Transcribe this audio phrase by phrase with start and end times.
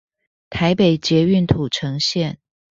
[0.49, 2.37] 台北捷運土城線